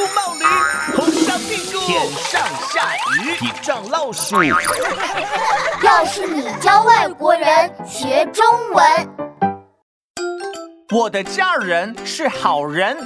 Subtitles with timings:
[0.00, 0.48] 杜茂林，
[0.96, 4.42] 头上屁股，天上下雨，地上老鼠。
[5.84, 8.82] 要是你教外国人学中文，
[10.90, 12.96] 我的家人是好人。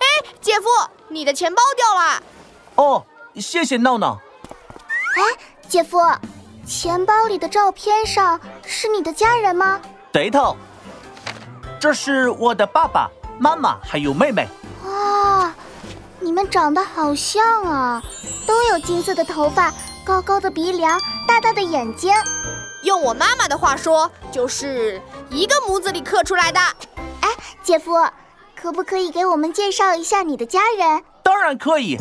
[0.00, 0.06] 哎，
[0.40, 0.66] 姐夫，
[1.06, 2.20] 你的钱包掉了。
[2.74, 3.06] 哦，
[3.36, 4.20] 谢谢闹闹。
[5.14, 5.22] 哎，
[5.68, 6.00] 姐夫，
[6.66, 9.80] 钱包里的照片上是你的家人吗？
[10.10, 10.56] 对头，
[11.78, 13.08] 这是我的爸爸
[13.42, 14.46] 妈妈还有妹妹。
[14.84, 15.52] 哇，
[16.20, 18.00] 你们长得好像啊，
[18.46, 19.74] 都有金色的头发，
[20.06, 20.96] 高高的鼻梁，
[21.26, 22.14] 大大的眼睛。
[22.84, 26.60] 用我妈妈的话说，就是一个模子里刻出来的。
[27.20, 27.30] 哎，
[27.64, 27.94] 姐夫，
[28.54, 31.02] 可不可以给我们介绍一下你的家人？
[31.24, 31.98] 当然可以，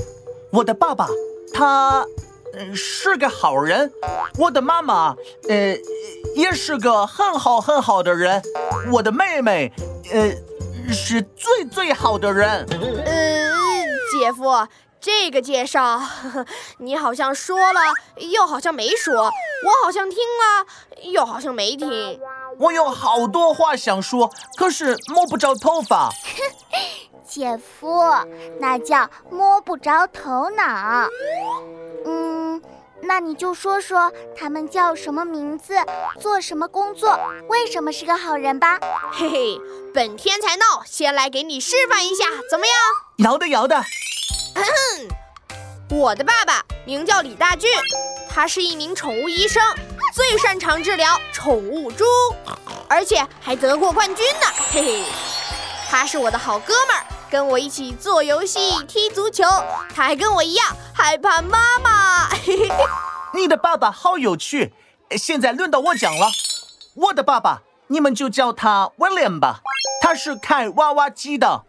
[0.52, 1.08] 我的爸爸
[1.52, 2.06] 他。
[2.54, 3.92] 嗯，是个好人。
[4.38, 5.16] 我的妈妈，
[5.48, 5.76] 呃，
[6.36, 8.44] 也是个很好很好的人。
[8.92, 9.72] 我的妹妹，
[10.12, 10.30] 呃，
[10.92, 12.66] 是最最好的人。
[12.70, 13.54] 嗯，
[14.12, 14.68] 姐夫，
[15.00, 16.02] 这个介绍
[16.80, 17.82] 你好像说了，
[18.18, 20.66] 又好像没说；我好像听了，
[21.12, 22.20] 又好像没听。
[22.60, 26.10] 我有好多话想说，可是摸不着头发。
[27.24, 28.04] 姐夫，
[28.60, 31.08] 那叫摸不着头脑。
[33.04, 35.74] 那你就说说他们叫什么名字，
[36.20, 38.80] 做什么工作，为什么是个好人吧。
[39.12, 39.62] 嘿嘿，
[39.94, 42.76] 本天才闹，先来给你示范一下，怎么样？
[43.18, 43.84] 摇的摇的。
[45.90, 47.70] 我的爸爸名叫李大俊，
[48.30, 49.62] 他是一名宠物医生，
[50.14, 52.06] 最擅长治疗宠物猪，
[52.88, 54.48] 而且还得过冠军呢。
[54.72, 55.04] 嘿嘿，
[55.90, 57.04] 他是我的好哥们儿。
[57.30, 59.46] 跟我一起做游戏、踢足球，
[59.96, 60.68] 他还跟我一样
[61.02, 62.30] 害怕妈妈。
[63.34, 64.72] 你的爸爸好有趣。
[65.18, 66.28] 现在轮到我讲了。
[66.94, 69.62] 我的爸爸，你们就叫他 William 吧。
[70.00, 71.48] 他是开娃娃机的。
[71.48, 71.66] 啊，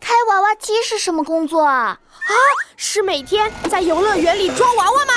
[0.00, 1.98] 开娃娃机是什么工作啊？
[2.08, 2.32] 啊，
[2.76, 5.12] 是每天在游乐园里装娃娃吗？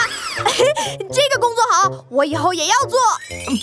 [1.13, 2.99] 这个工作好，我以后也要做。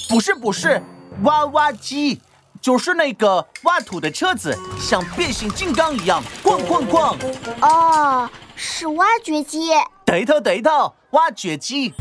[0.08, 0.80] 不是不是，
[1.24, 2.22] 娃娃机。
[2.60, 7.16] 就是那个挖土的车子，像变形金刚一样咣咣咣。
[7.60, 8.30] 哦，
[8.64, 9.72] 是挖掘机。
[10.04, 11.92] 对头对头，挖掘机。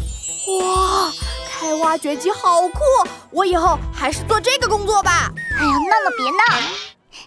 [0.62, 1.12] 哇，
[1.50, 2.80] 开挖掘机好酷！
[3.32, 5.32] 我以后还是做这个工作吧。
[5.58, 6.68] 哎呀，闹闹别闹。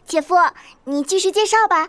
[0.07, 0.37] 姐夫，
[0.85, 1.89] 你继续介绍吧。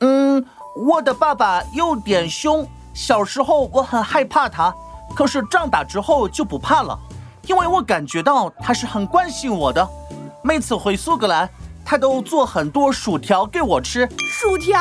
[0.00, 0.44] 嗯，
[0.76, 4.74] 我的爸爸有点凶，小时候我很害怕他，
[5.16, 6.98] 可是长大之后就不怕了，
[7.46, 9.88] 因为我感觉到他是很关心我的。
[10.42, 11.48] 每次回苏格兰，
[11.82, 14.06] 他都做很多薯条给我吃。
[14.30, 14.78] 薯条？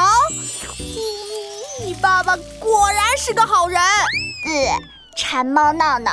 [2.04, 3.80] 你爸爸果然是个好人。
[3.80, 4.78] 呃，
[5.16, 6.12] 馋猫闹闹，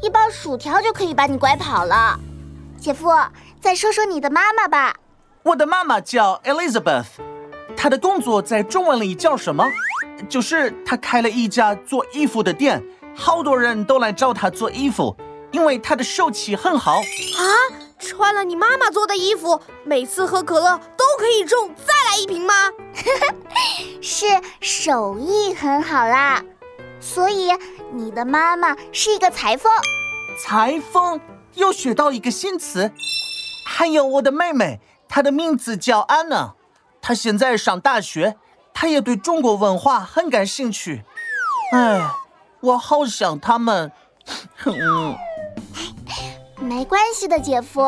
[0.00, 2.16] 一包薯条就可以把你拐跑了。
[2.80, 3.10] 姐夫，
[3.60, 4.94] 再说说你的妈妈吧。
[5.42, 7.06] 我的妈妈叫 Elizabeth，
[7.76, 9.64] 她的工作在中文里叫什么？
[10.28, 12.80] 就是她开了一家做衣服的店，
[13.16, 15.16] 好多人都来找她做衣服，
[15.50, 17.00] 因为她的手气很好。
[17.00, 17.42] 啊？
[17.98, 22.54] 穿了你妈妈做的衣服，每次喝可乐都可以中再来一瓶吗？
[24.00, 24.26] 是
[24.60, 26.40] 手艺很好啦，
[27.00, 27.50] 所以
[27.92, 29.72] 你的妈妈是一个裁缝。
[30.38, 31.20] 裁缝
[31.54, 32.92] 又学到一个新词。
[33.66, 36.54] 还有我的妹妹，她的名字叫安娜，
[37.02, 38.36] 她现在上大学，
[38.72, 41.02] 她也对中国文化很感兴趣。
[41.72, 42.00] 哎，
[42.60, 43.90] 我好想他们。
[44.66, 45.16] 嗯。
[46.62, 47.82] 没关系的，姐夫。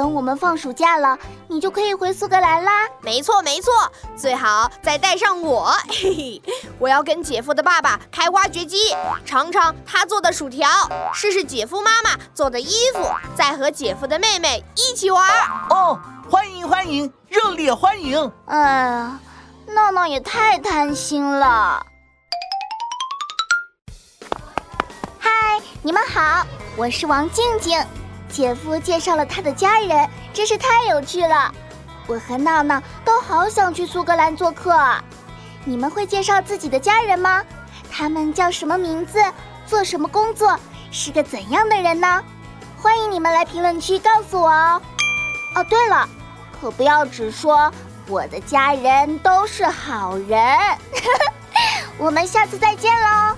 [0.00, 2.88] 等我们放暑假了，你就可以回苏格兰啦。
[3.02, 3.70] 没错，没错，
[4.16, 5.76] 最好再带上我。
[5.90, 6.42] 嘿嘿，
[6.78, 8.96] 我要跟姐夫的爸爸开挖掘机，
[9.26, 10.66] 尝尝他做的薯条，
[11.12, 13.00] 试试姐夫妈妈做的衣服，
[13.36, 15.22] 再和姐夫的妹妹一起玩。
[15.68, 16.00] 哦，
[16.30, 18.32] 欢迎欢迎，热烈欢迎！
[18.46, 19.20] 哎呀，
[19.66, 21.84] 闹闹也太贪心了。
[25.18, 26.46] 嗨，你们好，
[26.78, 27.78] 我是王静静。
[28.30, 31.52] 姐夫介绍了他的家人，真是太有趣了。
[32.06, 34.74] 我和闹闹都好想去苏格兰做客。
[35.64, 37.44] 你们会介绍自己的家人吗？
[37.90, 39.22] 他们叫什么名字？
[39.66, 40.58] 做什么工作？
[40.90, 42.22] 是个怎样的人呢？
[42.80, 44.80] 欢迎你们来评论区告诉我哦。
[45.56, 46.08] 哦，对了，
[46.60, 47.70] 可不要只说
[48.08, 50.38] 我的家人都是好人。
[51.98, 53.36] 我们下次再见喽。